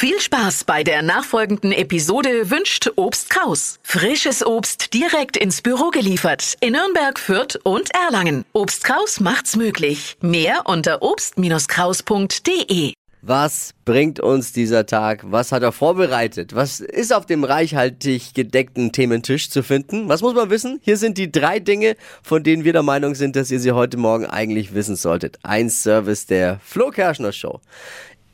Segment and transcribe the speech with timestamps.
[0.00, 3.80] Viel Spaß bei der nachfolgenden Episode wünscht Obst Kraus.
[3.82, 8.44] Frisches Obst direkt ins Büro geliefert in Nürnberg, Fürth und Erlangen.
[8.52, 10.16] Obst Kraus macht's möglich.
[10.20, 12.92] Mehr unter obst-kraus.de.
[13.22, 15.24] Was bringt uns dieser Tag?
[15.32, 16.54] Was hat er vorbereitet?
[16.54, 20.08] Was ist auf dem reichhaltig gedeckten Thementisch zu finden?
[20.08, 20.78] Was muss man wissen?
[20.80, 23.96] Hier sind die drei Dinge, von denen wir der Meinung sind, dass ihr sie heute
[23.96, 25.40] Morgen eigentlich wissen solltet.
[25.42, 27.60] Ein Service der Flo Kerschner Show.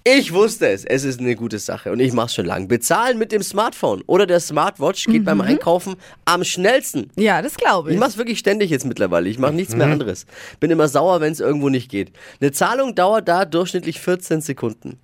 [0.06, 0.84] Ich wusste es.
[0.84, 2.66] Es ist eine gute Sache und ich mache es schon lange.
[2.66, 5.96] Bezahlen mit dem Smartphone oder der Smartwatch geht beim Einkaufen
[6.26, 7.10] am schnellsten.
[7.16, 8.00] Ja, das glaube Ich ich.
[8.00, 9.30] mache es wirklich ständig jetzt mittlerweile.
[9.30, 10.26] Ich mache nichts mehr anderes.
[10.60, 12.12] Bin immer sauer, wenn es irgendwo nicht geht.
[12.38, 14.98] Eine Zahlung dauert da durchschnittlich 14 Sekunden.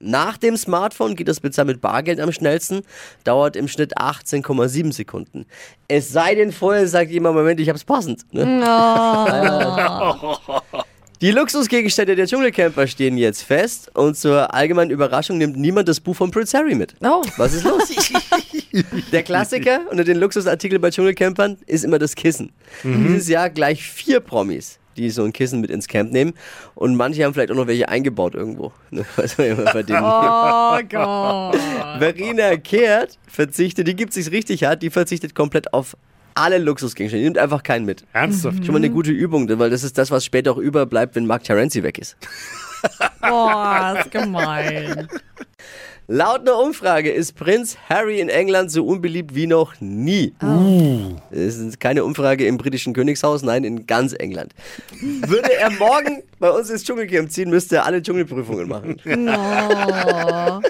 [0.00, 2.82] Nach dem Smartphone geht das Bezahlen mit Bargeld am schnellsten,
[3.24, 5.44] dauert im Schnitt 18,7 Sekunden.
[5.88, 8.24] Es sei denn, vorher sagt jemand, Moment, ich hab's passend.
[8.32, 8.44] Ne?
[11.26, 16.14] Die Luxusgegenstände der Dschungelcamper stehen jetzt fest und zur allgemeinen Überraschung nimmt niemand das Buch
[16.14, 16.94] von Prince Harry mit.
[17.02, 17.20] Oh.
[17.36, 17.90] Was ist los?
[19.10, 22.52] Der Klassiker unter den Luxusartikeln bei Dschungelcampern ist immer das Kissen.
[22.84, 26.32] Dieses Jahr gleich vier Promis, die so ein Kissen mit ins Camp nehmen.
[26.76, 28.72] Und manche haben vielleicht auch noch welche eingebaut irgendwo.
[28.92, 30.04] Ne, Was man immer bei denen.
[30.04, 31.60] Oh Gott.
[31.98, 35.96] Verena Kehrt verzichtet, die gibt sich's richtig hart, die verzichtet komplett auf
[36.36, 37.24] alle Luxusgegenstände.
[37.24, 38.04] Nimmt einfach keinen mit.
[38.12, 38.64] Ernsthaft?
[38.64, 41.44] Schon mal eine gute Übung, weil das ist das, was später auch überbleibt, wenn Mark
[41.44, 42.16] Terenzi weg ist.
[43.20, 45.08] Boah, ist gemein.
[46.08, 50.32] Laut einer Umfrage ist Prinz Harry in England so unbeliebt wie noch nie.
[51.32, 54.54] Es ist keine Umfrage im britischen Königshaus, nein, in ganz England.
[55.00, 59.00] Würde er morgen bei uns ins Dschungelcamp ziehen, müsste er alle Dschungelprüfungen machen.
[59.04, 60.60] Oh.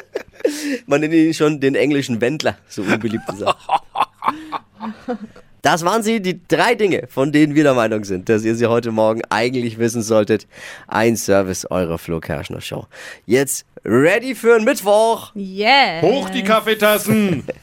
[0.87, 3.57] Man nennt ihn schon den englischen Wendler, so unbeliebt ist er.
[5.67, 8.67] Das waren sie, die drei Dinge, von denen wir der Meinung sind, dass ihr sie
[8.67, 10.47] heute Morgen eigentlich wissen solltet.
[10.87, 12.87] Ein Service eurer Flo Kerschner Show.
[13.27, 15.33] Jetzt ready für einen Mittwoch.
[15.35, 16.03] Yeah.
[16.03, 17.43] Hoch die Kaffeetassen!